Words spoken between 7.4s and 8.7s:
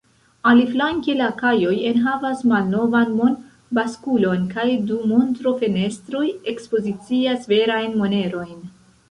verajn monerojn.